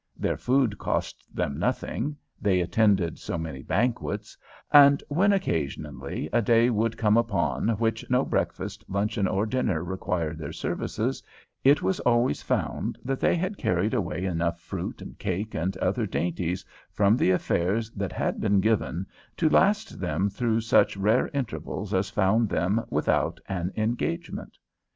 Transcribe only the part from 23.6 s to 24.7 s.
engagement.